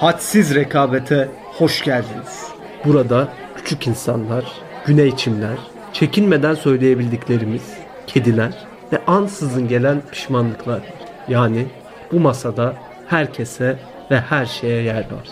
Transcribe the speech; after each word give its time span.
hadsiz 0.00 0.54
rekabete 0.54 1.28
hoş 1.44 1.82
geldiniz. 1.84 2.46
Burada 2.84 3.28
küçük 3.56 3.86
insanlar, 3.86 4.44
güney 4.86 5.16
çimler, 5.16 5.58
çekinmeden 5.92 6.54
söyleyebildiklerimiz, 6.54 7.62
kediler 8.06 8.52
ve 8.92 9.04
ansızın 9.06 9.68
gelen 9.68 10.02
pişmanlıklar. 10.10 10.80
Yani 11.28 11.66
bu 12.12 12.20
masada 12.20 12.74
herkese 13.06 13.78
ve 14.10 14.20
her 14.20 14.46
şeye 14.46 14.82
yer 14.82 15.04
var. 15.10 15.28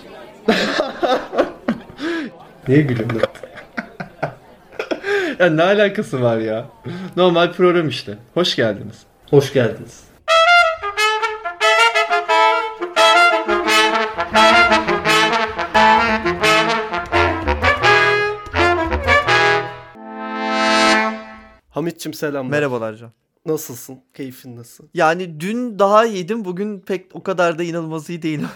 Niye 2.68 2.82
gülüyorsun? 2.82 3.20
ya 5.38 5.50
ne 5.50 5.62
alakası 5.62 6.22
var 6.22 6.38
ya? 6.38 6.66
Normal 7.16 7.52
program 7.52 7.88
işte. 7.88 8.18
Hoş 8.34 8.56
geldiniz. 8.56 9.02
Hoş 9.30 9.52
geldiniz. 9.52 10.15
Hamitçim 21.76 22.14
selamlar. 22.14 22.50
Merhabalar 22.50 22.94
Can. 22.94 23.12
Nasılsın? 23.46 23.98
Keyfin 24.14 24.56
nasıl? 24.56 24.84
Yani 24.94 25.40
dün 25.40 25.78
daha 25.78 26.06
iyiydim. 26.06 26.44
Bugün 26.44 26.80
pek 26.80 27.06
o 27.16 27.22
kadar 27.22 27.58
da 27.58 27.62
inanılmaz 27.62 28.10
iyi 28.10 28.22
değilim. 28.22 28.48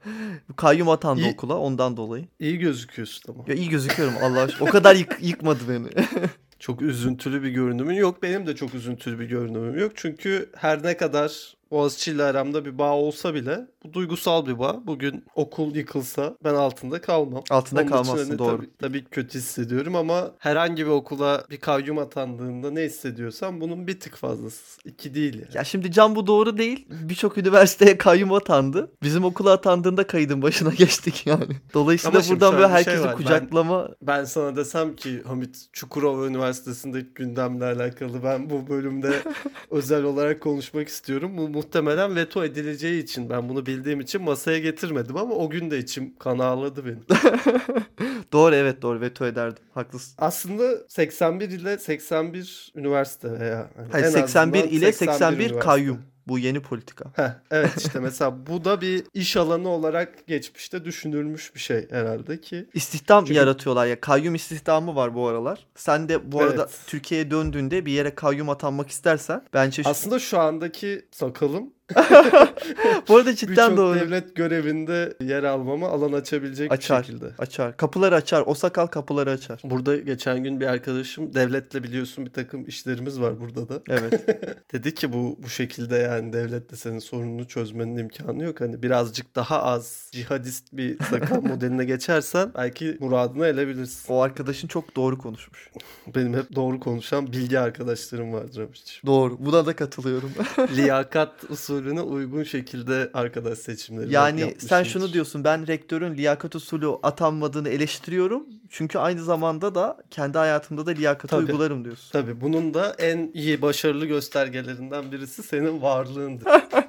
Kayyum 0.56 0.88
atandı 0.88 1.20
İyi. 1.20 1.32
okula 1.32 1.56
ondan 1.58 1.96
dolayı. 1.96 2.24
İyi 2.40 2.58
gözüküyorsun 2.58 3.34
ama. 3.34 3.44
Ya 3.48 3.54
iyi 3.54 3.68
gözüküyorum 3.68 4.14
Allah 4.22 4.40
aşkına. 4.40 4.68
O 4.68 4.72
kadar 4.72 4.96
yık- 4.96 5.18
yıkmadı 5.20 5.60
beni. 5.68 5.88
Çok 6.58 6.82
üzüntülü 6.82 7.42
bir 7.42 7.50
görünümün 7.50 7.94
yok. 7.94 8.22
Benim 8.22 8.46
de 8.46 8.56
çok 8.56 8.74
üzüntülü 8.74 9.18
bir 9.20 9.24
görünümüm 9.26 9.78
yok. 9.78 9.92
Çünkü 9.94 10.50
her 10.56 10.82
ne 10.82 10.96
kadar 10.96 11.54
Boğaziçi 11.72 12.10
ile 12.10 12.22
aramda 12.22 12.64
bir 12.64 12.78
bağ 12.78 12.92
olsa 12.92 13.34
bile 13.34 13.66
bu 13.84 13.92
duygusal 13.92 14.46
bir 14.46 14.58
bağ. 14.58 14.86
Bugün 14.86 15.24
okul 15.34 15.76
yıkılsa 15.76 16.36
ben 16.44 16.54
altında 16.54 17.00
kalmam. 17.00 17.42
Altında 17.50 17.80
Onun 17.80 17.88
kalmazsın 17.88 18.28
hani 18.28 18.38
doğru. 18.38 18.56
Tabii, 18.56 18.70
tabii 18.78 19.04
kötü 19.04 19.38
hissediyorum 19.38 19.96
ama 19.96 20.30
herhangi 20.38 20.86
bir 20.86 20.90
okula 20.90 21.44
bir 21.50 21.56
kayyum 21.56 21.98
atandığında 21.98 22.70
ne 22.70 22.82
hissediyorsam 22.82 23.60
bunun 23.60 23.86
bir 23.86 24.00
tık 24.00 24.16
fazlası. 24.16 24.80
İki 24.84 25.14
değil 25.14 25.34
yani. 25.34 25.48
Ya 25.54 25.64
şimdi 25.64 25.92
Can 25.92 26.16
bu 26.16 26.26
doğru 26.26 26.58
değil. 26.58 26.86
Birçok 26.90 27.38
üniversiteye 27.38 27.98
kayyum 27.98 28.32
atandı. 28.32 28.90
Bizim 29.02 29.24
okula 29.24 29.52
atandığında 29.52 30.06
kaydın 30.06 30.42
başına 30.42 30.70
geçtik 30.78 31.26
yani. 31.26 31.56
Dolayısıyla 31.74 32.18
Ama 32.18 32.28
buradan 32.28 32.52
böyle 32.52 32.66
şey 32.66 32.74
herkesi 32.74 33.00
var. 33.00 33.10
Ben- 33.10 33.16
kucaklama 33.16 33.88
Ben 34.02 34.24
sana 34.24 34.56
desem 34.56 34.96
ki 34.96 35.22
Hamit 35.26 35.68
Çukurova 35.72 36.26
Üniversitesi'ndeki 36.26 37.08
gündemle 37.14 37.64
alakalı 37.64 38.24
ben 38.24 38.50
bu 38.50 38.68
bölümde 38.68 39.12
özel 39.70 40.04
olarak 40.04 40.40
konuşmak 40.40 40.88
istiyorum. 40.88 41.38
Bu 41.38 41.61
muhtemelen 41.62 42.16
veto 42.16 42.44
edileceği 42.44 43.02
için 43.02 43.30
ben 43.30 43.48
bunu 43.48 43.66
bildiğim 43.66 44.00
için 44.00 44.22
masaya 44.22 44.58
getirmedim 44.58 45.16
ama 45.16 45.34
o 45.34 45.50
gün 45.50 45.70
de 45.70 45.78
içim 45.78 46.14
kan 46.18 46.38
ağladı 46.38 46.84
benim. 46.86 47.04
doğru 48.32 48.54
evet 48.54 48.82
doğru 48.82 49.00
veto 49.00 49.26
ederdim. 49.26 49.64
Haklısın. 49.74 50.14
Aslında 50.18 50.88
81 50.88 51.48
ile 51.50 51.78
81 51.78 52.72
üniversite 52.74 53.40
veya 53.40 53.70
hani 53.76 53.88
Hayır, 53.92 54.04
en 54.04 54.10
81 54.10 54.58
azından 54.58 54.68
ile 54.68 54.92
81 54.92 55.36
üniversite. 55.36 55.58
kayyum. 55.58 55.98
Bu 56.28 56.38
yeni 56.38 56.60
politika. 56.62 57.04
Heh, 57.16 57.30
evet 57.50 57.70
işte 57.78 57.98
mesela 58.00 58.46
bu 58.46 58.64
da 58.64 58.80
bir 58.80 59.04
iş 59.14 59.36
alanı 59.36 59.68
olarak 59.68 60.26
geçmişte 60.26 60.84
düşünülmüş 60.84 61.54
bir 61.54 61.60
şey 61.60 61.90
herhalde 61.90 62.40
ki. 62.40 62.66
İstihdam 62.74 63.24
Çünkü- 63.24 63.38
yaratıyorlar 63.38 63.86
ya. 63.86 64.00
Kayyum 64.00 64.34
istihdamı 64.34 64.96
var 64.96 65.14
bu 65.14 65.28
aralar. 65.28 65.66
Sen 65.74 66.08
de 66.08 66.32
bu 66.32 66.40
arada 66.40 66.62
Evet. 66.62 66.78
Türkiye'ye 66.86 67.30
döndüğünde 67.30 67.86
bir 67.86 67.92
yere 67.92 68.14
kayyum 68.14 68.48
atanmak 68.48 68.90
istersen 68.90 69.42
bence 69.54 69.82
Aslında 69.84 70.18
şu 70.18 70.38
andaki 70.38 71.06
sakalım 71.10 71.70
bu 73.08 73.16
arada 73.16 73.34
cidden 73.36 73.70
birçok 73.70 73.76
doğru. 73.76 73.94
devlet 73.98 74.36
görevinde 74.36 75.14
yer 75.20 75.42
almama 75.44 75.88
alan 75.88 76.12
açabilecek 76.12 76.72
Açar. 76.72 77.00
bir 77.02 77.06
şekilde. 77.06 77.26
Açar. 77.38 77.76
Kapıları 77.76 78.14
açar. 78.14 78.42
O 78.46 78.54
sakal 78.54 78.86
kapıları 78.86 79.30
açar. 79.30 79.60
Burada 79.64 79.96
geçen 79.96 80.44
gün 80.44 80.60
bir 80.60 80.66
arkadaşım 80.66 81.34
devletle 81.34 81.82
biliyorsun 81.82 82.26
bir 82.26 82.30
takım 82.32 82.64
işlerimiz 82.68 83.20
var 83.20 83.40
burada 83.40 83.68
da. 83.68 83.82
Evet. 83.88 84.28
Dedi 84.72 84.94
ki 84.94 85.12
bu 85.12 85.38
bu 85.42 85.48
şekilde 85.48 85.96
yani 85.96 86.32
devletle 86.32 86.76
senin 86.76 86.98
sorununu 86.98 87.48
çözmenin 87.48 87.96
imkanı 87.96 88.44
yok. 88.44 88.60
Hani 88.60 88.82
birazcık 88.82 89.36
daha 89.36 89.62
az 89.62 90.08
cihadist 90.12 90.72
bir 90.72 90.98
sakal 91.10 91.42
modeline 91.42 91.84
geçersen 91.84 92.50
belki 92.54 92.96
muradına 93.00 93.46
erebilirsin. 93.46 94.12
o 94.14 94.20
arkadaşın 94.20 94.68
çok 94.68 94.96
doğru 94.96 95.18
konuşmuş. 95.18 95.70
Benim 96.14 96.34
hep 96.34 96.54
doğru 96.54 96.80
konuşan 96.80 97.26
bilgi 97.32 97.58
arkadaşlarım 97.58 98.32
vardır. 98.32 98.68
Doğru. 99.06 99.36
Buna 99.40 99.66
da 99.66 99.76
katılıyorum. 99.76 100.32
Liyakat 100.76 101.32
usulüne 101.72 102.00
uygun 102.00 102.42
şekilde 102.42 103.10
arkadaş 103.14 103.58
seçimleri 103.58 104.12
yani 104.12 104.40
yapmışımdır. 104.40 104.68
sen 104.68 104.82
şunu 104.82 105.12
diyorsun. 105.12 105.44
Ben 105.44 105.66
rektörün 105.66 106.16
liyakat 106.16 106.54
usulü 106.54 106.88
atanmadığını 107.02 107.68
eleştiriyorum. 107.68 108.46
Çünkü 108.70 108.98
aynı 108.98 109.22
zamanda 109.22 109.74
da 109.74 109.96
kendi 110.10 110.38
hayatımda 110.38 110.86
da 110.86 110.90
liyakatı 110.90 111.36
Tabii. 111.36 111.46
uygularım 111.46 111.84
diyorsun. 111.84 112.10
Tabii 112.12 112.40
bunun 112.40 112.74
da 112.74 112.94
en 112.98 113.30
iyi 113.34 113.62
başarılı 113.62 114.06
göstergelerinden 114.06 115.12
birisi 115.12 115.42
senin 115.42 115.82
varlığındır. 115.82 116.46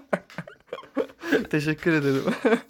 Teşekkür 1.53 1.93
ederim. 1.93 2.23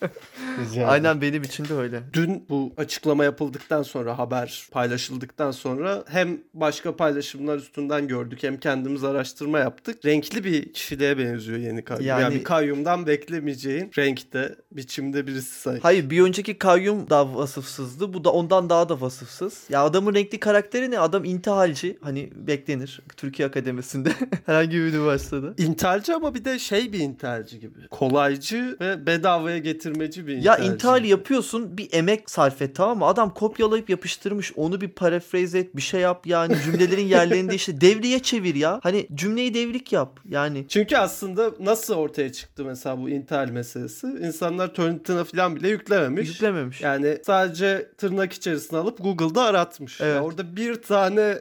Rica. 0.60 0.88
Aynen 0.88 1.22
benim 1.22 1.44
için 1.44 1.66
de 1.66 1.74
öyle. 1.74 2.02
Dün 2.14 2.46
bu 2.50 2.74
açıklama 2.78 3.24
yapıldıktan 3.24 3.84
sonra 3.84 4.18
haber 4.18 4.68
paylaşıldıktan 4.72 5.52
sonra 5.52 6.04
hem 6.08 6.38
başka 6.54 6.96
paylaşımlar 6.96 7.58
üstünden 7.58 8.08
gördük 8.08 8.44
hem 8.44 8.58
kendimiz 8.58 9.04
araştırma 9.04 9.60
yaptık. 9.60 10.06
Renkli 10.06 10.44
bir 10.44 10.74
kişiliğe 10.74 11.18
benziyor 11.18 11.58
yeni 11.58 11.84
kayyum. 11.84 12.06
Yani, 12.06 12.22
Yani- 12.22 12.36
bir 12.36 12.44
kayyumdan 12.44 13.08
beklemeyeceğin 13.08 13.92
renkte, 13.98 14.56
biçimde 14.72 15.28
birisi 15.28 15.60
sanki. 15.60 15.82
Hayır 15.82 16.10
bir 16.10 16.22
önceki 16.22 16.58
kayyum 16.58 17.10
da 17.10 17.36
vasıfsızdı. 17.36 18.14
Bu 18.14 18.24
da 18.24 18.32
ondan 18.32 18.70
daha 18.70 18.90
da 18.90 19.02
vasıfsız. 19.02 19.64
Ya 19.70 19.84
adamın 19.84 20.14
renkli 20.14 20.40
karakteri 20.40 20.92
ne? 20.92 21.00
Adam 21.00 21.26
intihalci. 21.26 21.98
Hani 22.02 22.30
beklenir. 22.36 23.02
Türkiye 23.18 23.48
Akademisi'nde. 23.48 24.10
Herhangi 24.46 24.78
bir 24.78 24.94
üniversitede. 24.94 25.64
İntihalci 25.64 26.14
ama 26.14 26.36
bir 26.36 26.46
de 26.46 26.60
şey 26.60 26.94
bir 26.94 27.00
intihalci 27.00 27.60
gibi. 27.60 27.88
Kolaycı 27.92 28.73
ve 28.82 29.06
bedavaya 29.06 29.58
getirmeci 29.58 30.28
bir 30.28 30.38
Ya 30.38 30.58
intihal 30.58 31.06
yapıyorsun 31.06 31.78
bir 31.78 31.90
emek 31.92 32.30
sarf 32.30 32.62
et 32.62 32.76
tamam 32.76 32.98
mı? 32.98 33.06
Adam 33.06 33.34
kopyalayıp 33.34 33.90
yapıştırmış 33.90 34.54
onu 34.56 34.82
bir 34.82 34.88
paraphrase 34.88 35.60
et 35.60 35.76
bir 35.76 35.82
şey 35.82 36.02
yap 36.02 36.28
yani 36.28 36.56
cümlelerin 36.66 37.06
yerlerini 37.06 37.50
değiştir. 37.50 37.74
Devriye 37.82 38.20
çevir 38.20 38.56
ya. 38.56 38.80
Hani 38.84 39.08
cümleyi 39.16 39.54
devrik 39.54 39.92
yap 39.92 40.20
yani. 40.30 40.66
Çünkü 40.70 40.98
aslında 40.98 41.52
nasıl 41.60 41.94
ortaya 41.94 42.32
çıktı 42.32 42.66
mesela 42.66 43.02
bu 43.02 43.10
intihal 43.10 43.50
meselesi? 43.50 44.08
İnsanlar 44.08 44.74
Turnitin'a 44.74 45.24
falan 45.24 45.56
bile 45.56 45.70
yüklememiş. 45.70 46.30
Yüklememiş. 46.30 46.82
Yani 46.82 47.18
sadece 47.26 47.92
tırnak 47.98 48.34
içerisine 48.34 48.80
alıp 48.80 49.04
Google'da 49.04 49.44
aratmış. 49.44 50.02
Evet. 50.02 50.16
Ya 50.16 50.24
orada 50.24 50.56
bir 50.56 50.76
tane 50.76 51.38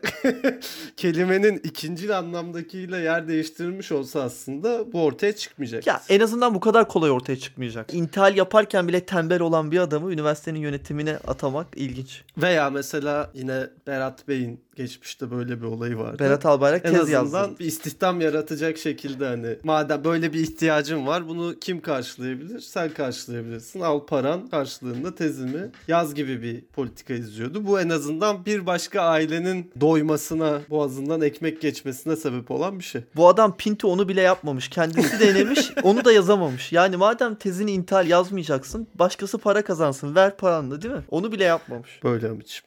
kelimenin 0.97 1.60
ikinci 1.64 2.14
anlamdakiyle 2.14 2.99
yer 2.99 3.28
değiştirilmiş 3.28 3.93
olsa 3.93 4.22
aslında 4.22 4.93
bu 4.93 5.04
ortaya 5.04 5.37
çıkmayacak. 5.37 5.87
Ya 5.87 6.03
en 6.09 6.20
azından 6.20 6.54
bu 6.54 6.60
kadar 6.60 6.88
kolay 6.88 7.10
ortaya 7.10 7.22
çıkmayacak. 7.27 7.94
İntihal 7.94 8.37
yaparken 8.37 8.88
bile 8.88 9.06
tembel 9.06 9.41
olan 9.41 9.71
bir 9.71 9.78
adamı 9.78 10.12
üniversitenin 10.12 10.59
yönetimine 10.59 11.16
atamak 11.16 11.66
ilginç. 11.77 12.25
Veya 12.38 12.71
mesela 12.71 13.31
yine 13.34 13.66
Berat 13.87 14.28
Bey'in 14.28 14.60
geçmişte 14.77 15.31
böyle 15.31 15.60
bir 15.60 15.66
olayı 15.66 15.99
vardı. 15.99 16.16
Berat 16.25 16.47
Albayrak 16.47 16.84
en 16.84 16.93
tez 16.93 17.00
azından 17.00 17.43
yazdı. 17.43 17.59
bir 17.59 17.65
istihdam 17.65 18.21
yaratacak 18.21 18.78
şekilde 18.78 19.27
hani 19.27 19.56
madem 19.65 20.05
böyle 20.05 20.33
bir 20.33 20.41
ihtiyacın 20.41 21.06
var 21.06 21.28
bunu 21.28 21.55
kim 21.60 21.81
karşılayabilir? 21.81 22.60
Sen 22.60 22.91
karşılayabilirsin. 22.91 23.81
Al 23.81 24.06
paran 24.06 24.49
karşılığında 24.49 25.15
tezimi 25.15 25.71
yaz 25.88 26.15
gibi 26.15 26.43
bir 26.43 26.61
politika 26.61 27.15
izliyordu. 27.15 27.66
Bu 27.66 27.81
en 27.81 27.88
azından 27.88 28.47
bir 28.47 28.66
başka 28.66 29.00
ailenin 29.00 29.71
doymasına, 29.81 30.61
boğazından 30.71 31.21
ekmek 31.21 31.61
geçmesine 31.61 32.16
sebep 32.16 32.50
olan 32.50 32.78
bir 32.78 32.84
şey. 32.84 33.03
Bu 33.16 33.28
adam 33.28 33.56
Pinto 33.56 33.88
onu 33.88 34.09
bile 34.09 34.21
yapmamış. 34.21 34.69
Kendisi 34.69 35.21
denemiş 35.21 35.72
onu 35.82 36.05
da 36.05 36.12
yazamamış. 36.12 36.72
Yani 36.72 36.97
madem 36.97 37.34
tezini 37.34 37.72
intihal 37.72 38.09
yazmayacaksın 38.09 38.87
başkası 38.94 39.38
para 39.38 39.65
kazansın 39.65 40.15
ver 40.15 40.37
paranla 40.37 40.82
değil 40.82 40.94
mi? 40.94 41.02
Onu 41.11 41.32
bile 41.32 41.44
yapmamış. 41.44 42.00
Böyle 42.05 42.29
Amit'ciğim. 42.29 42.64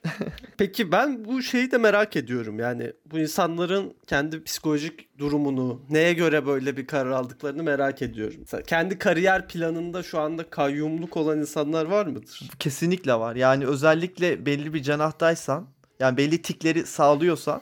Peki 0.58 0.92
ben 0.92 1.26
bu 1.26 1.42
şeyi 1.42 1.72
de 1.72 1.78
merak 1.78 1.95
ediyorum. 2.04 2.60
Yani 2.60 2.94
bu 3.12 3.20
insanların 3.20 3.94
kendi 4.08 4.44
psikolojik 4.44 5.20
durumunu, 5.20 5.82
neye 5.90 6.14
göre 6.14 6.46
böyle 6.46 6.78
bir 6.78 6.88
karar 6.88 7.12
aldıklarını 7.12 7.64
merak 7.64 8.02
ediyorum. 8.02 8.36
Mesela 8.40 8.64
kendi 8.64 8.98
kariyer 8.98 9.48
planında 9.48 10.04
şu 10.04 10.20
anda 10.20 10.50
kayyumluk 10.50 11.18
olan 11.18 11.40
insanlar 11.40 11.86
var 11.86 12.06
mıdır? 12.06 12.50
Kesinlikle 12.60 13.14
var. 13.14 13.36
Yani 13.36 13.66
özellikle 13.66 14.46
belli 14.46 14.74
bir 14.74 14.84
canahtaysan 14.84 15.68
yani 16.00 16.18
belli 16.18 16.42
tikleri 16.42 16.86
sağlıyorsan 16.86 17.62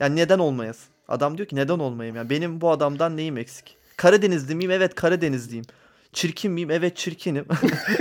yani 0.00 0.16
neden 0.16 0.38
olmayasın? 0.38 0.92
Adam 1.08 1.38
diyor 1.38 1.48
ki 1.48 1.56
neden 1.56 1.78
olmayayım? 1.78 2.16
Yani 2.16 2.30
benim 2.30 2.60
bu 2.60 2.70
adamdan 2.70 3.16
neyim 3.16 3.36
eksik? 3.36 3.76
Karadenizli 3.96 4.54
miyim? 4.54 4.70
Evet 4.70 4.94
Karadenizliyim. 4.94 5.64
Çirkin 6.12 6.52
miyim? 6.52 6.70
Evet 6.70 6.96
çirkinim. 6.96 7.44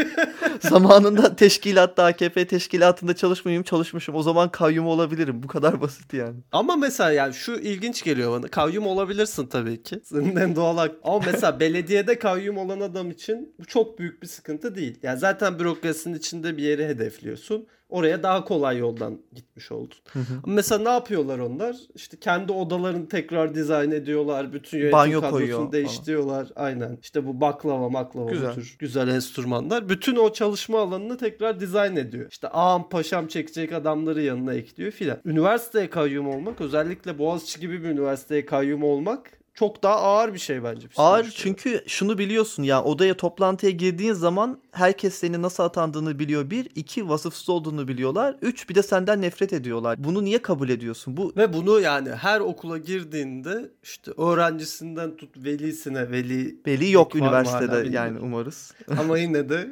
Zamanında 0.60 1.36
teşkilatta 1.36 2.04
AKP 2.04 2.48
teşkilatında 2.48 3.16
çalışmayayım 3.16 3.64
çalışmışım. 3.64 4.16
O 4.16 4.24
zaman 4.24 4.52
kayyum 4.52 4.88
olabilirim. 4.88 5.44
Bu 5.44 5.48
kadar 5.48 5.82
basit 5.82 6.14
yani. 6.14 6.36
Ama 6.52 6.76
mesela 6.76 7.12
yani 7.12 7.34
şu 7.34 7.52
ilginç 7.52 8.04
geliyor 8.04 8.32
bana. 8.32 8.48
Kayyum 8.48 8.88
olabilirsin 8.88 9.48
tabii 9.48 9.84
ki. 9.84 10.00
Senin 10.04 10.36
en 10.36 10.56
doğal 10.56 10.78
hak. 10.78 10.96
Ama 11.04 11.20
mesela 11.26 11.60
belediyede 11.60 12.20
kayyum 12.20 12.58
olan 12.58 12.80
adam 12.80 13.12
için 13.12 13.56
bu 13.60 13.66
çok 13.66 14.00
büyük 14.00 14.22
bir 14.22 14.28
sıkıntı 14.28 14.76
değil. 14.76 15.00
Yani 15.04 15.20
zaten 15.20 15.60
bürokrasinin 15.60 16.18
içinde 16.18 16.58
bir 16.58 16.64
yeri 16.64 16.88
hedefliyorsun. 16.88 17.68
Oraya 17.92 18.24
daha 18.24 18.44
kolay 18.46 18.78
yoldan 18.78 19.22
gitmiş 19.34 19.72
oldun. 19.72 19.98
Ama 20.16 20.24
mesela 20.46 20.84
ne 20.84 20.90
yapıyorlar 20.90 21.40
onlar? 21.40 21.76
İşte 21.96 22.18
kendi 22.20 22.52
odalarını 22.52 23.08
tekrar 23.08 23.56
dizayn 23.56 23.92
ediyorlar. 23.92 24.54
Bütün 24.54 24.78
yönetim 24.78 24.92
Banyo 24.98 25.22
kadrosunu 25.22 25.40
koyuyor 25.40 25.58
falan. 25.60 25.72
değiştiriyorlar. 25.72 26.48
Aynen. 26.56 26.98
İşte 27.02 27.28
bu 27.28 27.42
baklava 27.42 27.90
maklava 27.90 28.32
Güzel. 28.32 28.50
bu 28.52 28.56
tür 28.56 28.76
güzel 28.80 29.08
enstrümanlar. 29.08 29.90
Bütün 29.90 30.16
o 30.16 30.34
çalışma 30.34 30.80
alanını 30.82 31.18
tekrar 31.18 31.60
dizayn 31.60 31.96
ediyor. 31.96 32.28
İşte 32.32 32.48
ağam 32.48 32.90
paşam 32.90 33.28
çekecek 33.28 33.74
adamları 33.74 34.22
yanına 34.22 34.54
ekliyor 34.54 34.92
filan. 34.92 35.18
Üniversiteye 35.26 35.90
kayyum 35.90 36.28
olmak 36.28 36.62
özellikle 36.62 37.20
Boğaziçi 37.20 37.60
gibi 37.60 37.84
bir 37.84 37.90
üniversiteye 37.90 38.46
kayyum 38.46 38.84
olmak 38.84 39.41
çok 39.54 39.84
daha 39.84 39.96
ağır 39.96 40.34
bir 40.34 40.40
şey 40.40 40.64
bence. 40.64 40.88
Ağır 40.98 41.34
çünkü 41.36 41.84
şunu 41.88 42.18
biliyorsun 42.18 42.64
ya 42.64 42.84
odaya 42.84 43.18
toplantıya 43.18 43.72
girdiğin 43.72 44.14
zaman 44.14 44.62
herkes 44.72 45.14
seni 45.16 45.42
nasıl 45.42 45.64
atandığını 45.64 46.20
biliyor. 46.20 46.50
Bir, 46.50 46.70
iki 46.76 47.10
vasıfsız 47.10 47.50
olduğunu 47.50 47.88
biliyorlar. 47.88 48.36
Üç, 48.42 48.70
bir 48.70 48.76
de 48.76 48.84
senden 48.84 49.22
nefret 49.22 49.54
ediyorlar. 49.54 50.04
Bunu 50.04 50.24
niye 50.24 50.42
kabul 50.42 50.70
ediyorsun? 50.70 51.18
Bu 51.18 51.34
Ve 51.38 51.54
bunu 51.54 51.80
yani 51.80 52.10
her 52.10 52.40
okula 52.40 52.78
girdiğinde 52.78 53.72
işte 53.84 54.12
öğrencisinden 54.18 55.18
tut 55.18 55.38
velisine 55.38 56.12
veli 56.12 56.56
Veli 56.68 56.92
yok 56.92 57.16
üniversitede 57.16 57.90
yani 57.90 58.20
umarız. 58.20 58.74
Ama 59.00 59.18
yine 59.18 59.50
de 59.50 59.70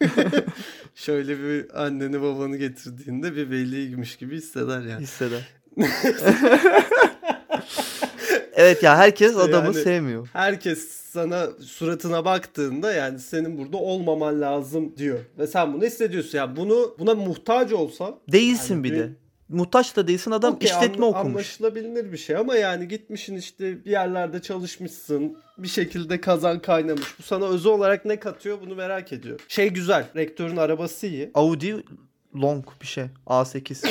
şöyle 0.94 1.38
bir 1.38 1.84
anneni 1.84 2.22
babanı 2.22 2.56
getirdiğinde 2.56 3.36
bir 3.36 3.50
veliymiş 3.50 4.16
gibi 4.16 4.36
hisseder 4.36 4.80
yani. 4.80 5.02
Hisseder. 5.02 5.56
evet 8.56 8.82
ya 8.82 8.96
herkes 8.96 9.36
adamı 9.36 9.66
yani- 9.66 9.84
sevmiyor. 9.84 10.28
Herkes 10.32 10.90
sana 10.90 11.46
suratına 11.60 12.24
baktığında 12.24 12.92
yani 12.92 13.18
senin 13.18 13.58
burada 13.58 13.76
olmaman 13.76 14.40
lazım 14.40 14.96
diyor. 14.96 15.18
Ve 15.38 15.46
sen 15.46 15.74
bunu 15.74 15.84
hissediyorsun. 15.84 16.38
Yani 16.38 16.56
bunu 16.56 16.96
buna 16.98 17.14
muhtaç 17.14 17.72
olsan 17.72 18.16
Değilsin 18.32 18.74
Yani 18.74 18.84
bir 18.84 18.94
de. 18.98 19.08
Muhtaç 19.48 19.96
da 19.96 20.08
değilsin 20.08 20.30
adam 20.30 20.54
okey, 20.54 20.66
işletme 20.68 21.06
anla- 21.06 21.06
okumuş. 21.06 21.32
Anlaşılabilir 21.34 22.12
bir 22.12 22.16
şey 22.16 22.36
ama 22.36 22.56
yani 22.56 22.88
gitmişsin 22.88 23.36
işte 23.36 23.84
bir 23.84 23.90
yerlerde 23.90 24.42
çalışmışsın. 24.42 25.38
Bir 25.58 25.68
şekilde 25.68 26.20
kazan 26.20 26.58
kaynamış. 26.62 27.18
Bu 27.18 27.22
sana 27.22 27.46
özel 27.48 27.72
olarak 27.72 28.04
ne 28.04 28.20
katıyor 28.20 28.58
bunu 28.60 28.74
merak 28.74 29.12
ediyor. 29.12 29.40
Şey 29.48 29.68
güzel. 29.68 30.06
Rektörün 30.16 30.56
arabası 30.56 31.06
iyi. 31.06 31.30
Audi 31.34 31.76
long 32.34 32.64
bir 32.82 32.86
şey. 32.86 33.04
A8. 33.26 33.88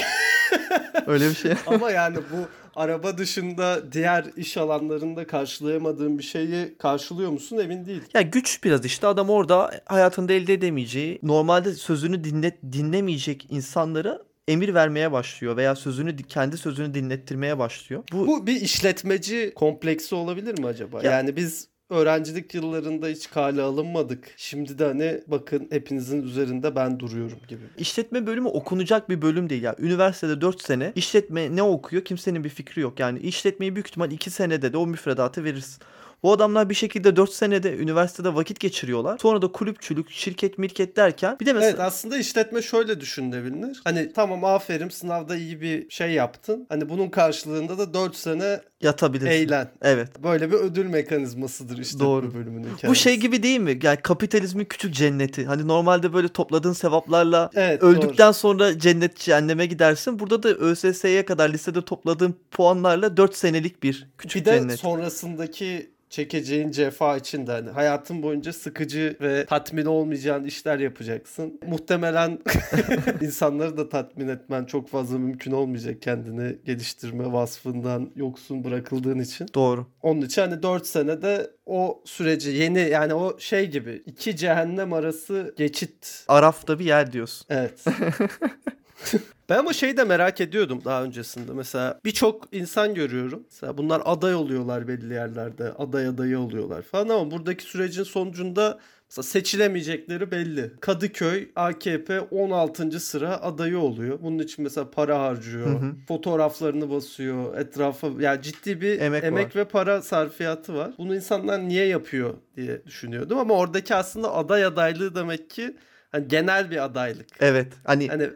Öyle 1.07 1.29
bir 1.29 1.35
şey. 1.35 1.53
Ama 1.67 1.91
yani 1.91 2.17
bu 2.17 2.35
araba 2.75 3.17
dışında 3.17 3.91
diğer 3.91 4.25
iş 4.37 4.57
alanlarında 4.57 5.27
karşılayamadığın 5.27 6.17
bir 6.17 6.23
şeyi 6.23 6.75
karşılıyor 6.77 7.31
musun 7.31 7.57
emin 7.57 7.85
değil. 7.85 8.01
Ya 8.13 8.21
güç 8.21 8.63
biraz 8.63 8.85
işte 8.85 9.07
adam 9.07 9.29
orada 9.29 9.71
hayatında 9.85 10.33
elde 10.33 10.53
edemeyeceği, 10.53 11.19
normalde 11.23 11.73
sözünü 11.73 12.23
dinlet 12.23 12.63
dinlemeyecek 12.63 13.47
insanlara 13.49 14.21
emir 14.47 14.73
vermeye 14.73 15.11
başlıyor 15.11 15.57
veya 15.57 15.75
sözünü 15.75 16.17
kendi 16.17 16.57
sözünü 16.57 16.93
dinlettirmeye 16.93 17.57
başlıyor. 17.59 18.03
Bu, 18.11 18.27
Bu 18.27 18.47
bir 18.47 18.61
işletmeci 18.61 19.51
kompleksi 19.55 20.15
olabilir 20.15 20.59
mi 20.59 20.65
acaba? 20.67 21.03
Ya- 21.03 21.11
Yani 21.11 21.35
biz 21.35 21.67
öğrencilik 21.89 22.53
yıllarında 22.53 23.07
hiç 23.07 23.29
kale 23.29 23.61
alınmadık. 23.61 24.33
Şimdi 24.37 24.79
de 24.79 24.85
hani 24.85 25.21
bakın 25.27 25.67
hepinizin 25.71 26.23
üzerinde 26.23 26.75
ben 26.75 26.99
duruyorum 26.99 27.39
gibi. 27.47 27.61
işletme 27.77 28.27
bölümü 28.27 28.47
okunacak 28.47 29.09
bir 29.09 29.21
bölüm 29.21 29.49
değil 29.49 29.63
ya. 29.63 29.75
Üniversitede 29.79 30.41
4 30.41 30.61
sene 30.61 30.93
işletme 30.95 31.55
ne 31.55 31.63
okuyor 31.63 32.05
kimsenin 32.05 32.43
bir 32.43 32.49
fikri 32.49 32.81
yok. 32.81 32.99
Yani 32.99 33.19
işletmeyi 33.19 33.75
büyük 33.75 33.87
ihtimal 33.87 34.11
2 34.11 34.29
senede 34.29 34.73
de 34.73 34.77
o 34.77 34.87
müfredatı 34.87 35.43
verirsin. 35.43 35.83
Bu 36.23 36.31
adamlar 36.33 36.69
bir 36.69 36.75
şekilde 36.75 37.15
4 37.15 37.31
senede 37.33 37.75
üniversitede 37.77 38.35
vakit 38.35 38.59
geçiriyorlar. 38.59 39.17
Sonra 39.17 39.41
da 39.41 39.47
kulüpçülük, 39.47 40.11
şirket, 40.11 40.57
mirket 40.57 40.97
derken 40.97 41.37
bir 41.41 41.45
de 41.45 41.53
mesela 41.53 41.69
Evet 41.71 41.79
aslında 41.79 42.17
işletme 42.17 42.61
şöyle 42.61 43.01
düşünülebilir. 43.01 43.81
Hani 43.83 44.13
tamam 44.13 44.43
aferin 44.43 44.89
sınavda 44.89 45.35
iyi 45.35 45.61
bir 45.61 45.89
şey 45.89 46.11
yaptın. 46.11 46.65
Hani 46.69 46.89
bunun 46.89 47.09
karşılığında 47.09 47.77
da 47.77 47.93
4 47.93 48.15
sene 48.15 48.61
yatabilirsin. 48.81 49.31
eğlen. 49.31 49.71
Evet. 49.81 50.23
Böyle 50.23 50.49
bir 50.51 50.55
ödül 50.55 50.85
mekanizmasıdır 50.85 51.77
işletme 51.77 52.05
Doğru. 52.05 52.33
bölümünün 52.33 52.63
hikayesi. 52.63 52.87
Bu 52.87 52.95
şey 52.95 53.17
gibi 53.17 53.43
değil 53.43 53.59
mi? 53.59 53.79
Yani 53.83 53.97
kapitalizmin 53.97 54.65
küçük 54.65 54.93
cenneti. 54.93 55.45
Hani 55.45 55.67
normalde 55.67 56.13
böyle 56.13 56.27
topladığın 56.27 56.73
sevaplarla 56.73 57.49
Evet, 57.55 57.83
öldükten 57.83 58.31
sonra 58.31 58.79
cennet 58.79 59.15
cehenneme 59.17 59.65
gidersin. 59.65 60.19
Burada 60.19 60.43
da 60.43 60.49
ÖSS'ye 60.49 61.25
kadar 61.25 61.49
lisede 61.49 61.81
topladığın 61.81 62.35
puanlarla 62.51 63.17
4 63.17 63.35
senelik 63.35 63.83
bir 63.83 64.07
küçük 64.17 64.41
Bir 64.45 64.51
de 64.51 64.57
cennet. 64.59 64.79
sonrasındaki 64.79 65.94
çekeceğin 66.15 66.71
cefa 66.71 67.17
için 67.17 67.47
de 67.47 67.51
hani 67.51 67.69
hayatın 67.69 68.23
boyunca 68.23 68.53
sıkıcı 68.53 69.17
ve 69.21 69.45
tatmin 69.45 69.85
olmayacağın 69.85 70.43
işler 70.43 70.79
yapacaksın. 70.79 71.59
Muhtemelen 71.67 72.39
insanları 73.21 73.77
da 73.77 73.89
tatmin 73.89 74.27
etmen 74.27 74.65
çok 74.65 74.89
fazla 74.89 75.17
mümkün 75.17 75.51
olmayacak 75.51 76.01
kendini 76.01 76.55
geliştirme 76.65 77.31
vasfından 77.31 78.09
yoksun 78.15 78.63
bırakıldığın 78.63 79.19
için. 79.19 79.47
Doğru. 79.55 79.85
Onun 80.01 80.21
için 80.21 80.41
hani 80.41 80.63
4 80.63 80.87
senede 80.87 81.49
o 81.65 82.01
süreci 82.05 82.49
yeni 82.49 82.79
yani 82.79 83.13
o 83.13 83.39
şey 83.39 83.69
gibi 83.69 84.03
iki 84.05 84.35
cehennem 84.35 84.93
arası 84.93 85.53
geçit 85.57 86.25
Araf'ta 86.27 86.79
bir 86.79 86.85
yer 86.85 87.11
diyorsun. 87.11 87.47
Evet. 87.49 87.85
ben 89.49 89.57
ama 89.57 89.73
şeyi 89.73 89.97
de 89.97 90.03
merak 90.03 90.41
ediyordum 90.41 90.81
daha 90.85 91.03
öncesinde. 91.03 91.51
Mesela 91.53 91.99
birçok 92.05 92.47
insan 92.51 92.93
görüyorum. 92.93 93.43
Mesela 93.51 93.77
bunlar 93.77 94.01
aday 94.05 94.35
oluyorlar 94.35 94.87
belli 94.87 95.13
yerlerde. 95.13 95.73
Aday 95.73 96.07
adayı 96.07 96.39
oluyorlar 96.39 96.81
falan 96.81 97.09
ama 97.09 97.31
buradaki 97.31 97.63
sürecin 97.63 98.03
sonucunda 98.03 98.79
mesela 99.09 99.23
seçilemeyecekleri 99.23 100.31
belli. 100.31 100.71
Kadıköy 100.79 101.49
AKP 101.55 102.19
16. 102.19 102.99
sıra 102.99 103.41
adayı 103.41 103.79
oluyor. 103.79 104.19
Bunun 104.21 104.39
için 104.39 104.63
mesela 104.63 104.91
para 104.91 105.19
harcıyor. 105.19 105.67
Hı 105.67 105.85
hı. 105.85 105.95
Fotoğraflarını 106.07 106.89
basıyor. 106.89 107.57
Etrafa 107.57 108.07
yani 108.19 108.41
ciddi 108.41 108.81
bir 108.81 108.99
Emek 109.01 109.23
emek, 109.23 109.45
var. 109.45 109.61
ve 109.61 109.65
para 109.65 110.01
sarfiyatı 110.01 110.73
var. 110.73 110.91
Bunu 110.97 111.15
insanlar 111.15 111.67
niye 111.67 111.85
yapıyor 111.85 112.33
diye 112.55 112.85
düşünüyordum 112.85 113.37
ama 113.37 113.53
oradaki 113.53 113.95
aslında 113.95 114.33
aday 114.33 114.65
adaylığı 114.65 115.15
demek 115.15 115.49
ki 115.49 115.75
hani 116.15 116.27
genel 116.27 116.71
bir 116.71 116.83
adaylık. 116.85 117.25
Evet. 117.39 117.67
Hani 117.83 118.07
Hani 118.07 118.29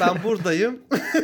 ben 0.00 0.22
buradayım. 0.24 0.78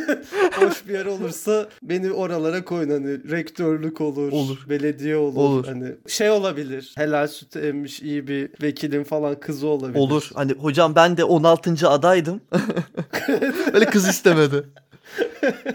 Boş 0.61 0.87
bir 0.87 0.93
yer 0.93 1.05
olursa 1.05 1.67
beni 1.83 2.11
oralara 2.11 2.65
koyun. 2.65 2.89
Hani 2.89 3.31
rektörlük 3.31 4.01
olur, 4.01 4.31
Olur. 4.31 4.65
belediye 4.69 5.15
olur. 5.17 5.37
Olur. 5.37 5.65
Hani 5.65 5.91
şey 6.07 6.29
olabilir. 6.29 6.93
Helal 6.97 7.27
sütü 7.27 7.59
emmiş 7.59 8.01
iyi 8.01 8.27
bir 8.27 8.49
vekilin 8.61 9.03
falan 9.03 9.39
kızı 9.39 9.67
olabilir. 9.67 9.99
olur. 9.99 10.29
Hani 10.33 10.51
hocam 10.53 10.95
ben 10.95 11.17
de 11.17 11.23
16. 11.23 11.89
adaydım. 11.89 12.41
Öyle 13.73 13.85
kız 13.85 14.07
istemedi. 14.07 14.63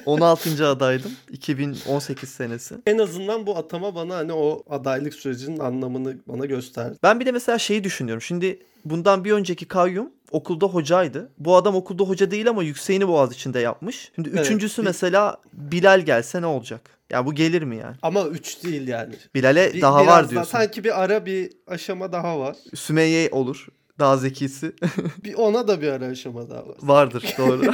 16. 0.06 0.66
adaydım. 0.68 1.10
2018 1.32 2.28
senesi. 2.28 2.74
En 2.86 2.98
azından 2.98 3.46
bu 3.46 3.56
atama 3.58 3.94
bana 3.94 4.16
hani 4.16 4.32
o 4.32 4.62
adaylık 4.70 5.14
sürecinin 5.14 5.58
anlamını 5.58 6.16
bana 6.28 6.46
gösterdi. 6.46 6.98
Ben 7.02 7.20
bir 7.20 7.26
de 7.26 7.32
mesela 7.32 7.58
şeyi 7.58 7.84
düşünüyorum. 7.84 8.22
Şimdi 8.22 8.58
bundan 8.84 9.24
bir 9.24 9.32
önceki 9.32 9.64
kayyum 9.68 10.10
okulda 10.30 10.66
hocaydı. 10.66 11.28
Bu 11.38 11.56
adam 11.56 11.74
okulda 11.76 12.02
hoca 12.04 12.30
değil 12.30 12.48
ama 12.48 12.62
yükseğini 12.62 13.08
boğaz 13.08 13.32
içinde 13.32 13.60
yapmış. 13.60 14.12
Şimdi 14.14 14.28
Evet, 14.34 14.40
üçüncüsü 14.46 14.82
bir- 14.82 14.86
mesela 14.86 15.36
Bilal 15.52 16.00
gelse 16.00 16.42
ne 16.42 16.46
olacak? 16.46 16.80
Ya 17.10 17.26
bu 17.26 17.34
gelir 17.34 17.62
mi 17.62 17.76
yani? 17.76 17.96
Ama 18.02 18.24
3 18.24 18.64
değil 18.64 18.88
yani. 18.88 19.14
Bilal'e 19.34 19.74
Bir- 19.74 19.80
daha 19.82 20.00
var 20.00 20.06
daha- 20.06 20.30
diyorsun. 20.30 20.50
sanki 20.50 20.84
bir 20.84 21.02
ara 21.02 21.26
bir 21.26 21.52
aşama 21.66 22.12
daha 22.12 22.38
var. 22.40 22.56
Sümeyye 22.74 23.28
olur. 23.32 23.66
Daha 23.98 24.16
zekisi. 24.16 24.72
Bir 25.24 25.34
ona 25.34 25.68
da 25.68 25.80
bir 25.80 25.88
ara 25.88 26.06
aşama 26.06 26.50
daha 26.50 26.58
var. 26.68 26.76
Vardır 26.82 27.34
doğru. 27.38 27.62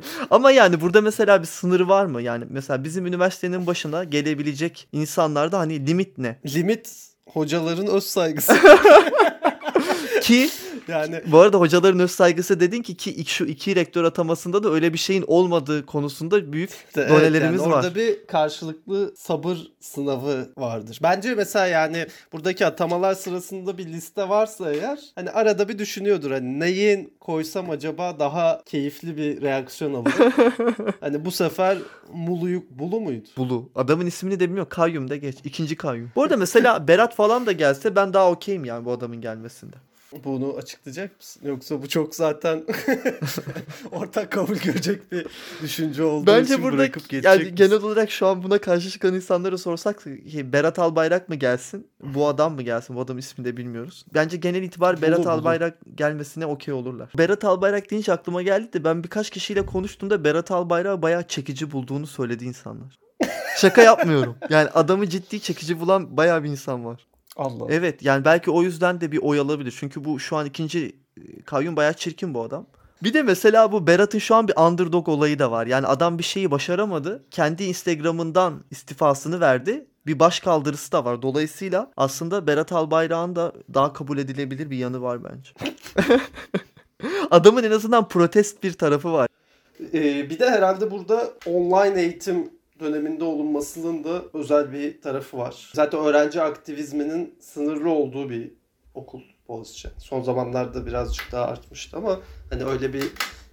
Ama 0.30 0.50
yani 0.50 0.80
burada 0.80 1.00
mesela 1.00 1.42
bir 1.42 1.46
sınır 1.46 1.80
var 1.80 2.06
mı? 2.06 2.22
Yani 2.22 2.44
mesela 2.50 2.84
bizim 2.84 3.06
üniversitenin 3.06 3.66
başına 3.66 4.04
gelebilecek 4.04 4.88
insanlarda 4.92 5.58
hani 5.58 5.86
limit 5.86 6.18
ne? 6.18 6.40
Limit 6.46 6.92
hocaların 7.28 7.86
öz 7.86 8.04
saygısı. 8.04 8.54
Ki 10.22 10.50
Yani 10.88 11.20
Bu 11.26 11.38
arada 11.38 11.60
hocaların 11.60 12.00
öz 12.00 12.10
saygısı 12.10 12.60
dedin 12.60 12.82
ki 12.82 12.96
ki 12.96 13.24
şu 13.26 13.44
iki 13.44 13.76
rektör 13.76 14.04
atamasında 14.04 14.62
da 14.62 14.70
öyle 14.70 14.92
bir 14.92 14.98
şeyin 14.98 15.24
olmadığı 15.26 15.86
konusunda 15.86 16.52
büyük 16.52 16.70
Evet, 16.96 17.10
donelerimiz 17.10 17.60
yani 17.60 17.72
var. 17.72 17.76
Orada 17.76 17.94
bir 17.94 18.26
karşılıklı 18.26 19.14
sabır 19.16 19.58
sınavı 19.80 20.48
vardır. 20.58 20.98
Bence 21.02 21.34
mesela 21.34 21.66
yani 21.66 22.06
buradaki 22.32 22.66
atamalar 22.66 23.14
sırasında 23.14 23.78
bir 23.78 23.86
liste 23.86 24.28
varsa 24.28 24.72
eğer 24.72 24.98
hani 25.14 25.30
arada 25.30 25.68
bir 25.68 25.78
düşünüyordur 25.78 26.30
hani 26.30 26.60
neyin 26.60 27.14
koysam 27.20 27.70
acaba 27.70 28.18
daha 28.18 28.62
keyifli 28.66 29.16
bir 29.16 29.42
reaksiyon 29.42 29.94
alır. 29.94 30.12
hani 31.00 31.24
bu 31.24 31.30
sefer 31.30 31.78
Mulu'yu 32.12 32.64
Bulu 32.70 33.00
muydu? 33.00 33.28
Bulu. 33.36 33.70
Adamın 33.74 34.06
ismini 34.06 34.40
de 34.40 34.44
bilmiyorum. 34.44 34.68
Kayyum 34.70 35.10
da 35.10 35.16
geç. 35.16 35.36
İkinci 35.44 35.76
kayyum. 35.76 36.10
Bu 36.16 36.22
arada 36.22 36.36
mesela 36.36 36.88
Berat 36.88 37.14
falan 37.14 37.46
da 37.46 37.52
gelse 37.52 37.96
ben 37.96 38.12
daha 38.12 38.30
okeyim 38.30 38.64
yani 38.64 38.84
bu 38.84 38.92
adamın 38.92 39.20
gelmesinde. 39.20 39.76
Bunu 40.24 40.54
açıklayacak 40.56 41.16
mısın? 41.16 41.42
Yoksa 41.46 41.82
bu 41.82 41.88
çok 41.88 42.14
zaten 42.14 42.64
ortak 43.92 44.32
kabul 44.32 44.56
görecek 44.56 45.12
bir 45.12 45.26
düşünce 45.62 46.02
olduğu 46.02 46.26
Bence 46.26 46.54
için 46.54 46.64
burada 46.64 46.78
bırakıp 46.78 47.02
geçecek 47.08 47.24
yani 47.24 47.38
misin? 47.42 47.56
genel 47.56 47.82
olarak 47.82 48.10
şu 48.10 48.26
an 48.26 48.42
buna 48.42 48.58
karşı 48.58 48.90
çıkan 48.90 49.14
insanlara 49.14 49.58
sorsak 49.58 50.02
ki 50.02 50.52
Berat 50.52 50.78
Albayrak 50.78 51.28
mı 51.28 51.34
gelsin? 51.34 51.86
Bu 52.02 52.28
adam 52.28 52.54
mı 52.54 52.62
gelsin? 52.62 52.96
Bu 52.96 53.00
adam 53.00 53.18
ismini 53.18 53.46
de 53.48 53.56
bilmiyoruz. 53.56 54.04
Bence 54.14 54.36
genel 54.36 54.62
itibar 54.62 55.02
Berat 55.02 55.18
Bulu. 55.18 55.30
Albayrak 55.30 55.78
gelmesine 55.94 56.46
okey 56.46 56.74
olurlar. 56.74 57.12
Berat 57.18 57.44
Albayrak 57.44 57.90
deyince 57.90 58.12
aklıma 58.12 58.42
geldi 58.42 58.72
de 58.72 58.84
ben 58.84 59.04
birkaç 59.04 59.30
kişiyle 59.30 59.66
konuştuğumda 59.66 60.24
Berat 60.24 60.50
Albayrak'ı 60.50 61.02
bayağı 61.02 61.28
çekici 61.28 61.72
bulduğunu 61.72 62.06
söyledi 62.06 62.44
insanlar. 62.44 62.98
Şaka 63.56 63.82
yapmıyorum. 63.82 64.36
Yani 64.50 64.68
adamı 64.68 65.08
ciddi 65.08 65.40
çekici 65.40 65.80
bulan 65.80 66.16
bayağı 66.16 66.44
bir 66.44 66.48
insan 66.48 66.84
var. 66.84 67.06
Allah. 67.36 67.66
Evet 67.68 68.02
yani 68.02 68.24
belki 68.24 68.50
o 68.50 68.62
yüzden 68.62 69.00
de 69.00 69.12
bir 69.12 69.18
oy 69.18 69.38
alabilir. 69.38 69.74
Çünkü 69.78 70.04
bu 70.04 70.20
şu 70.20 70.36
an 70.36 70.46
ikinci 70.46 70.96
e, 71.16 71.42
kayyum 71.42 71.76
bayağı 71.76 71.94
çirkin 71.94 72.34
bu 72.34 72.42
adam. 72.42 72.66
Bir 73.02 73.14
de 73.14 73.22
mesela 73.22 73.72
bu 73.72 73.86
Berat'ın 73.86 74.18
şu 74.18 74.34
an 74.34 74.48
bir 74.48 74.56
underdog 74.56 75.08
olayı 75.08 75.38
da 75.38 75.50
var. 75.50 75.66
Yani 75.66 75.86
adam 75.86 76.18
bir 76.18 76.22
şeyi 76.22 76.50
başaramadı. 76.50 77.24
Kendi 77.30 77.64
Instagram'ından 77.64 78.64
istifasını 78.70 79.40
verdi. 79.40 79.86
Bir 80.06 80.18
baş 80.18 80.40
kaldırısı 80.40 80.92
da 80.92 81.04
var. 81.04 81.22
Dolayısıyla 81.22 81.90
aslında 81.96 82.46
Berat 82.46 82.72
Albayrak'ın 82.72 83.36
da 83.36 83.52
daha 83.74 83.92
kabul 83.92 84.18
edilebilir 84.18 84.70
bir 84.70 84.76
yanı 84.76 85.02
var 85.02 85.20
bence. 85.24 85.50
Adamın 87.30 87.64
en 87.64 87.70
azından 87.70 88.08
protest 88.08 88.62
bir 88.62 88.72
tarafı 88.72 89.12
var. 89.12 89.28
Ee, 89.94 90.30
bir 90.30 90.38
de 90.38 90.50
herhalde 90.50 90.90
burada 90.90 91.30
online 91.46 92.00
eğitim 92.00 92.50
döneminde 92.84 93.24
olunmasının 93.24 94.04
da 94.04 94.22
özel 94.32 94.72
bir 94.72 95.02
tarafı 95.02 95.38
var. 95.38 95.70
Zaten 95.74 96.00
öğrenci 96.00 96.42
aktivizminin 96.42 97.34
sınırlı 97.40 97.90
olduğu 97.90 98.30
bir 98.30 98.50
okul 98.94 99.20
Boğaziçi. 99.48 99.88
Son 99.98 100.22
zamanlarda 100.22 100.86
birazcık 100.86 101.32
daha 101.32 101.46
artmıştı 101.46 101.96
ama 101.96 102.20
hani 102.50 102.64
öyle 102.64 102.92
bir 102.92 103.04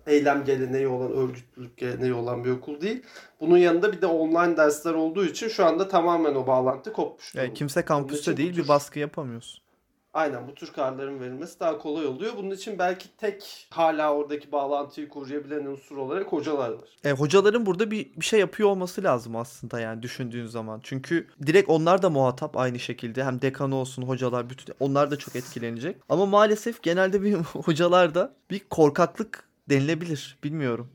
eylem 0.08 0.46
geleneği 0.46 0.88
olan, 0.88 1.12
örgütlülük 1.12 1.78
geleneği 1.78 2.14
olan 2.14 2.46
bir 2.46 2.50
okul 2.50 2.82
değil. 2.82 3.04
Bunun 3.40 3.58
yanında 3.58 3.94
bir 3.94 4.02
de 4.02 4.06
online 4.06 4.58
dersler 4.58 4.94
olduğu 4.94 5.26
için 5.26 5.48
şu 5.48 5.66
anda 5.66 5.88
tamamen 5.88 6.36
o 6.36 6.48
bağlantı 6.48 6.94
kopmuş. 6.94 7.36
Yani 7.36 7.54
kimse 7.54 7.86
kampüste 7.86 8.38
değil 8.38 8.58
bir 8.58 8.68
baskı 8.68 9.00
yapamıyorsun. 9.00 9.64
Aynen 10.14 10.48
bu 10.48 10.56
tür 10.56 10.74
kararların 10.74 11.20
verilmesi 11.20 11.60
daha 11.60 11.78
kolay 11.78 12.06
oluyor. 12.06 12.34
Bunun 12.38 12.52
için 12.52 12.80
belki 12.80 13.18
tek 13.18 13.68
hala 13.70 14.14
oradaki 14.16 14.52
bağlantıyı 14.52 15.10
koruyabilen 15.10 15.66
unsur 15.66 15.98
olarak 15.98 16.28
hocalar 16.28 16.70
var. 16.70 16.90
E, 17.04 17.12
hocaların 17.12 17.66
burada 17.66 17.92
bir, 17.92 18.14
bir 18.16 18.26
şey 18.26 18.40
yapıyor 18.40 18.70
olması 18.70 19.04
lazım 19.04 19.36
aslında 19.36 19.80
yani 19.80 20.04
düşündüğün 20.04 20.46
zaman. 20.46 20.80
Çünkü 20.84 21.28
direkt 21.46 21.70
onlar 21.70 22.02
da 22.02 22.10
muhatap 22.10 22.58
aynı 22.58 22.80
şekilde. 22.80 23.24
Hem 23.24 23.42
dekanı 23.42 23.76
olsun 23.76 24.04
hocalar 24.04 24.50
bütün 24.50 24.76
onlar 24.80 25.12
da 25.12 25.18
çok 25.18 25.36
etkilenecek. 25.36 25.98
Ama 26.10 26.26
maalesef 26.26 26.84
genelde 26.84 27.22
bir 27.22 27.34
hocalarda 27.64 28.34
bir 28.50 28.60
korkaklık 28.70 29.44
denilebilir. 29.70 30.38
Bilmiyorum. 30.44 30.90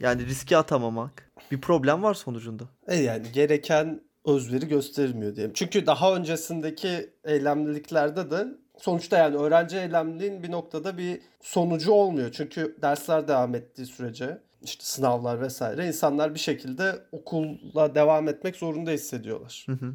Yani 0.00 0.26
riske 0.26 0.56
atamamak. 0.56 1.30
Bir 1.50 1.60
problem 1.60 2.02
var 2.02 2.14
sonucunda. 2.14 2.64
E 2.86 2.96
yani 2.96 3.32
gereken 3.32 4.00
özveri 4.24 4.68
gösterilmiyor 4.68 5.36
diyelim. 5.36 5.54
Çünkü 5.54 5.86
daha 5.86 6.14
öncesindeki 6.16 7.10
eylemliliklerde 7.24 8.30
de 8.30 8.46
sonuçta 8.78 9.18
yani 9.18 9.36
öğrenci 9.36 9.76
eylemliliğin 9.76 10.42
bir 10.42 10.50
noktada 10.50 10.98
bir 10.98 11.20
sonucu 11.40 11.92
olmuyor. 11.92 12.32
Çünkü 12.32 12.76
dersler 12.82 13.28
devam 13.28 13.54
ettiği 13.54 13.86
sürece 13.86 14.38
işte 14.62 14.84
sınavlar 14.84 15.40
vesaire 15.40 15.86
insanlar 15.86 16.34
bir 16.34 16.40
şekilde 16.40 17.02
okulla 17.12 17.94
devam 17.94 18.28
etmek 18.28 18.56
zorunda 18.56 18.90
hissediyorlar. 18.90 19.66
Hı 19.68 19.72
hı. 19.72 19.94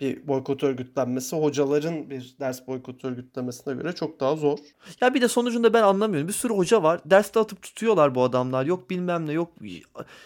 Bir 0.00 0.28
boykot 0.28 0.62
örgütlenmesi 0.62 1.36
hocaların 1.36 2.10
bir 2.10 2.36
ders 2.40 2.66
boykot 2.66 3.04
örgütlemesine 3.04 3.74
göre 3.74 3.92
çok 3.92 4.20
daha 4.20 4.36
zor. 4.36 4.58
Ya 5.00 5.14
bir 5.14 5.20
de 5.20 5.28
sonucunda 5.28 5.74
ben 5.74 5.82
anlamıyorum. 5.82 6.28
Bir 6.28 6.32
sürü 6.32 6.54
hoca 6.54 6.82
var. 6.82 7.00
Derste 7.04 7.40
atıp 7.40 7.62
tutuyorlar 7.62 8.14
bu 8.14 8.22
adamlar. 8.22 8.66
Yok 8.66 8.90
bilmem 8.90 9.26
ne 9.26 9.32
yok. 9.32 9.52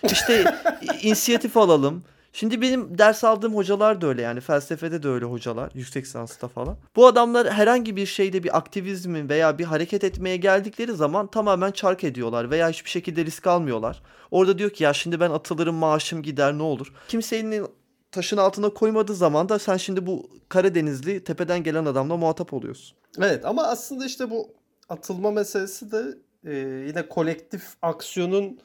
İşte 0.04 0.54
inisiyatif 1.02 1.56
alalım. 1.56 2.04
Şimdi 2.38 2.60
benim 2.60 2.98
ders 2.98 3.24
aldığım 3.24 3.56
hocalar 3.56 4.00
da 4.00 4.06
öyle 4.06 4.22
yani 4.22 4.40
felsefede 4.40 5.02
de 5.02 5.08
öyle 5.08 5.24
hocalar 5.24 5.70
yüksek 5.74 6.04
lisansta 6.04 6.48
falan. 6.48 6.76
Bu 6.96 7.06
adamlar 7.06 7.50
herhangi 7.50 7.96
bir 7.96 8.06
şeyde 8.06 8.42
bir 8.42 8.56
aktivizmin 8.56 9.28
veya 9.28 9.58
bir 9.58 9.64
hareket 9.64 10.04
etmeye 10.04 10.36
geldikleri 10.36 10.92
zaman 10.92 11.26
tamamen 11.26 11.70
çark 11.70 12.04
ediyorlar 12.04 12.50
veya 12.50 12.68
hiçbir 12.68 12.90
şekilde 12.90 13.24
risk 13.24 13.46
almıyorlar. 13.46 14.02
Orada 14.30 14.58
diyor 14.58 14.70
ki 14.70 14.84
ya 14.84 14.92
şimdi 14.92 15.20
ben 15.20 15.30
atılırım 15.30 15.74
maaşım 15.74 16.22
gider 16.22 16.58
ne 16.58 16.62
olur. 16.62 16.92
Kimsenin 17.08 17.66
taşın 18.12 18.36
altına 18.36 18.70
koymadığı 18.70 19.14
zaman 19.14 19.48
da 19.48 19.58
sen 19.58 19.76
şimdi 19.76 20.06
bu 20.06 20.30
Karadenizli 20.48 21.24
tepeden 21.24 21.62
gelen 21.62 21.84
adamla 21.84 22.16
muhatap 22.16 22.52
oluyorsun. 22.52 22.96
Evet 23.18 23.44
ama 23.44 23.62
aslında 23.62 24.06
işte 24.06 24.30
bu 24.30 24.48
atılma 24.88 25.30
meselesi 25.30 25.92
de 25.92 26.18
e, 26.44 26.56
yine 26.88 27.08
kolektif 27.08 27.62
aksiyonun 27.82 28.58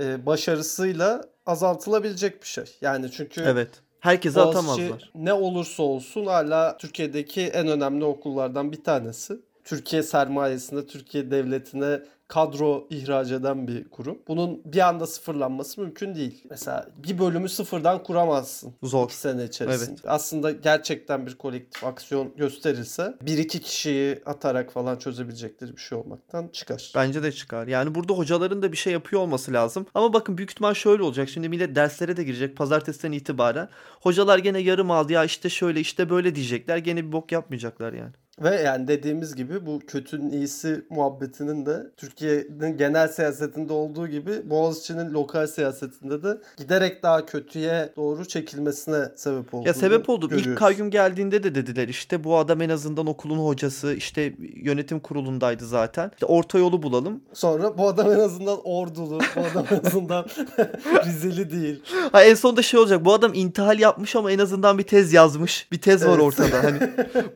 e, 0.00 0.26
başarısıyla 0.26 1.24
azaltılabilecek 1.46 2.42
bir 2.42 2.46
şey. 2.46 2.64
Yani 2.80 3.10
çünkü 3.10 3.40
Evet. 3.40 3.68
Herkese 4.00 4.40
Boğaziçi 4.40 4.58
atamazlar. 4.58 5.10
ne 5.14 5.32
olursa 5.32 5.82
olsun 5.82 6.26
hala 6.26 6.76
Türkiye'deki 6.76 7.40
en 7.42 7.68
önemli 7.68 8.04
okullardan 8.04 8.72
bir 8.72 8.84
tanesi. 8.84 9.36
Türkiye 9.64 10.02
sermayesinde 10.02 10.86
Türkiye 10.86 11.30
devletine 11.30 12.00
kadro 12.30 12.86
ihraç 12.90 13.30
eden 13.30 13.68
bir 13.68 13.88
kurum. 13.88 14.18
Bunun 14.28 14.62
bir 14.64 14.88
anda 14.88 15.06
sıfırlanması 15.06 15.80
mümkün 15.80 16.14
değil. 16.14 16.44
Mesela 16.50 16.88
bir 16.96 17.18
bölümü 17.18 17.48
sıfırdan 17.48 18.02
kuramazsın. 18.02 18.74
Zor. 18.82 19.04
iki 19.04 19.16
sene 19.16 19.44
içerisinde. 19.44 20.00
Aslında 20.06 20.50
gerçekten 20.50 21.26
bir 21.26 21.34
kolektif 21.34 21.84
aksiyon 21.84 22.36
gösterilse 22.36 23.14
bir 23.22 23.38
iki 23.38 23.60
kişiyi 23.60 24.22
atarak 24.26 24.72
falan 24.72 24.96
çözebilecekleri 24.96 25.76
bir 25.76 25.80
şey 25.80 25.98
olmaktan 25.98 26.48
çıkar. 26.48 26.92
Bence 26.94 27.22
de 27.22 27.32
çıkar. 27.32 27.66
Yani 27.66 27.94
burada 27.94 28.14
hocaların 28.14 28.62
da 28.62 28.72
bir 28.72 28.76
şey 28.76 28.92
yapıyor 28.92 29.22
olması 29.22 29.52
lazım. 29.52 29.86
Ama 29.94 30.12
bakın 30.12 30.38
büyük 30.38 30.50
ihtimal 30.50 30.74
şöyle 30.74 31.02
olacak. 31.02 31.28
Şimdi 31.28 31.48
millet 31.48 31.74
derslere 31.76 32.16
de 32.16 32.24
girecek 32.24 32.56
pazartesiden 32.56 33.12
itibaren. 33.12 33.68
Hocalar 34.00 34.38
gene 34.38 34.58
yarım 34.58 34.90
aldı 34.90 35.12
ya 35.12 35.24
işte 35.24 35.48
şöyle 35.48 35.80
işte 35.80 36.10
böyle 36.10 36.34
diyecekler. 36.34 36.76
Gene 36.76 37.06
bir 37.06 37.12
bok 37.12 37.32
yapmayacaklar 37.32 37.92
yani. 37.92 38.12
Ve 38.40 38.60
yani 38.60 38.88
dediğimiz 38.88 39.34
gibi 39.34 39.66
bu 39.66 39.80
kötünün 39.86 40.30
iyisi 40.30 40.84
muhabbetinin 40.90 41.66
de 41.66 41.86
Türkiye'nin 41.96 42.76
genel 42.76 43.08
siyasetinde 43.08 43.72
olduğu 43.72 44.08
gibi 44.08 44.50
Boğaziçi'nin 44.50 45.12
lokal 45.12 45.46
siyasetinde 45.46 46.22
de 46.22 46.38
giderek 46.56 47.02
daha 47.02 47.26
kötüye 47.26 47.92
doğru 47.96 48.24
çekilmesine 48.28 49.04
sebep 49.16 49.54
oldu. 49.54 49.68
Ya 49.68 49.74
sebep 49.74 50.08
oldu. 50.08 50.28
İlk 50.34 50.58
kayyum 50.58 50.90
geldiğinde 50.90 51.42
de 51.42 51.54
dediler 51.54 51.88
işte 51.88 52.24
bu 52.24 52.36
adam 52.36 52.62
en 52.62 52.68
azından 52.68 53.06
okulun 53.06 53.38
hocası 53.38 53.94
işte 53.94 54.34
yönetim 54.54 55.00
kurulundaydı 55.00 55.66
zaten. 55.66 56.10
İşte 56.14 56.26
orta 56.26 56.58
yolu 56.58 56.82
bulalım. 56.82 57.20
Sonra 57.32 57.78
bu 57.78 57.88
adam 57.88 58.12
en 58.12 58.18
azından 58.18 58.58
ordulu, 58.64 59.18
bu 59.36 59.40
adam 59.52 59.66
en 59.70 59.86
azından 59.88 60.26
Rizeli 61.06 61.50
değil. 61.50 61.82
Ha 62.12 62.24
en 62.24 62.34
sonunda 62.34 62.62
şey 62.62 62.80
olacak. 62.80 63.04
Bu 63.04 63.12
adam 63.14 63.34
intihal 63.34 63.78
yapmış 63.78 64.16
ama 64.16 64.32
en 64.32 64.38
azından 64.38 64.78
bir 64.78 64.82
tez 64.82 65.12
yazmış. 65.12 65.68
Bir 65.72 65.80
tez 65.80 66.04
var 66.06 66.10
Evet. 66.10 66.20
ortada. 66.20 66.64
Hani 66.64 66.78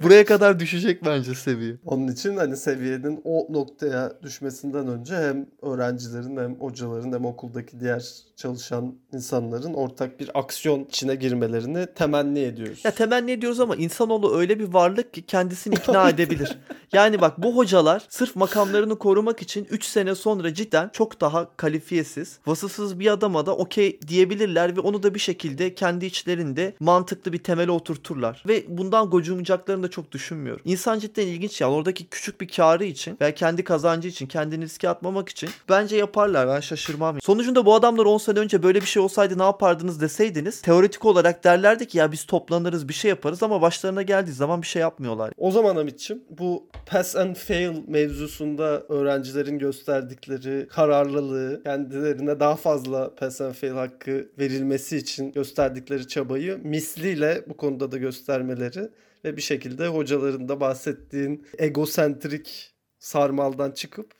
buraya 0.02 0.24
kadar 0.24 0.60
düşecek 0.60 0.93
bence 1.04 1.34
seviye. 1.34 1.76
Onun 1.84 2.08
için 2.08 2.36
hani 2.36 2.56
seviyenin 2.56 3.20
o 3.24 3.46
noktaya 3.50 4.12
düşmesinden 4.22 4.88
önce 4.88 5.16
hem 5.16 5.46
öğrencilerin 5.62 6.36
hem 6.36 6.54
hocaların 6.54 7.12
hem 7.12 7.24
okuldaki 7.24 7.80
diğer 7.80 8.04
çalışan 8.36 8.94
insanların 9.12 9.74
ortak 9.74 10.20
bir 10.20 10.30
aksiyon 10.34 10.84
içine 10.84 11.14
girmelerini 11.14 11.86
temenni 11.94 12.38
ediyoruz. 12.38 12.80
Ya 12.84 12.90
temenni 12.90 13.30
ediyoruz 13.30 13.60
ama 13.60 13.76
insanoğlu 13.76 14.36
öyle 14.36 14.58
bir 14.58 14.72
varlık 14.72 15.14
ki 15.14 15.22
kendisini 15.22 15.74
ikna 15.74 16.08
edebilir. 16.14 16.58
Yani 16.92 17.20
bak 17.20 17.42
bu 17.42 17.56
hocalar 17.56 18.06
sırf 18.08 18.36
makamlarını 18.36 18.98
korumak 18.98 19.42
için 19.42 19.66
3 19.70 19.84
sene 19.84 20.14
sonra 20.14 20.54
cidden 20.54 20.90
çok 20.92 21.20
daha 21.20 21.56
kalifiyesiz, 21.56 22.38
vasıfsız 22.46 23.00
bir 23.00 23.12
adama 23.12 23.46
da 23.46 23.56
okey 23.56 24.00
diyebilirler 24.08 24.76
ve 24.76 24.80
onu 24.80 25.02
da 25.02 25.14
bir 25.14 25.20
şekilde 25.20 25.74
kendi 25.74 26.06
içlerinde 26.06 26.74
mantıklı 26.80 27.32
bir 27.32 27.38
temele 27.38 27.70
oturturlar. 27.70 28.44
Ve 28.48 28.64
bundan 28.68 29.10
gocunacaklarını 29.10 29.82
da 29.82 29.90
çok 29.90 30.12
düşünmüyorum. 30.12 30.62
İnsan 30.64 30.98
cidden 30.98 31.26
ilginç 31.26 31.60
yani 31.60 31.74
oradaki 31.74 32.06
küçük 32.06 32.40
bir 32.40 32.48
karı 32.48 32.84
için 32.84 33.16
veya 33.20 33.34
kendi 33.34 33.64
kazancı 33.64 34.08
için 34.08 34.26
kendini 34.26 34.64
riske 34.64 34.88
atmamak 34.88 35.28
için 35.28 35.50
bence 35.68 35.96
yaparlar 35.96 36.48
ben 36.48 36.60
şaşırmam. 36.60 37.20
Sonucunda 37.20 37.66
bu 37.66 37.74
adamlar 37.74 38.04
10 38.04 38.18
sene 38.18 38.38
önce 38.38 38.62
böyle 38.62 38.80
bir 38.80 38.86
şey 38.86 39.02
olsaydı 39.02 39.38
ne 39.38 39.42
yapardınız 39.42 40.00
deseydiniz 40.00 40.62
teoretik 40.62 41.04
olarak 41.04 41.44
derlerdi 41.44 41.88
ki 41.88 41.98
ya 41.98 42.12
biz 42.12 42.24
toplanırız 42.24 42.88
bir 42.88 42.94
şey 42.94 43.08
yaparız 43.08 43.42
ama 43.42 43.62
başlarına 43.62 44.02
geldiği 44.02 44.32
zaman 44.32 44.62
bir 44.62 44.66
şey 44.66 44.82
yapmıyorlar. 44.82 45.32
O 45.38 45.50
zaman 45.50 45.76
Hamit'ciğim 45.76 46.22
bu 46.30 46.66
pass 46.86 47.16
and 47.16 47.36
fail 47.36 47.88
mevzusunda 47.88 48.82
öğrencilerin 48.88 49.58
gösterdikleri 49.58 50.68
kararlılığı, 50.68 51.62
kendilerine 51.64 52.40
daha 52.40 52.56
fazla 52.56 53.14
pass 53.14 53.40
and 53.40 53.52
fail 53.52 53.72
hakkı 53.72 54.28
verilmesi 54.38 54.96
için 54.96 55.32
gösterdikleri 55.32 56.08
çabayı 56.08 56.60
misliyle 56.64 57.44
bu 57.48 57.56
konuda 57.56 57.92
da 57.92 57.98
göstermeleri 57.98 58.88
ve 59.24 59.36
bir 59.36 59.42
şekilde 59.42 59.86
hocaların 59.86 60.48
da 60.48 60.60
bahsettiğin 60.60 61.46
egosentrik 61.58 62.74
sarmaldan 62.98 63.70
çıkıp 63.70 64.12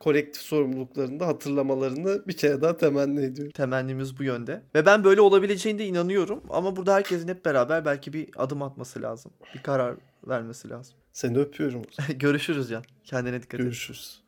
kolektif 0.00 0.42
sorumluluklarını 0.42 1.20
da 1.20 1.26
hatırlamalarını 1.26 2.26
bir 2.28 2.36
kere 2.36 2.60
daha 2.60 2.76
temenni 2.76 3.24
ediyorum. 3.24 3.52
Temennimiz 3.52 4.18
bu 4.18 4.24
yönde. 4.24 4.62
Ve 4.74 4.86
ben 4.86 5.04
böyle 5.04 5.20
olabileceğine 5.20 5.86
inanıyorum. 5.86 6.42
Ama 6.50 6.76
burada 6.76 6.94
herkesin 6.94 7.28
hep 7.28 7.44
beraber 7.44 7.84
belki 7.84 8.12
bir 8.12 8.28
adım 8.36 8.62
atması 8.62 9.02
lazım. 9.02 9.32
Bir 9.54 9.62
karar 9.62 9.96
vermesi 10.28 10.70
lazım. 10.70 10.99
Seni 11.12 11.38
öpüyorum. 11.38 11.82
Görüşürüz 12.16 12.68
Can. 12.68 12.84
Kendine 13.04 13.42
dikkat 13.42 13.60
et. 13.60 13.64
Görüşürüz. 13.66 14.20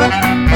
Thank 0.00 0.49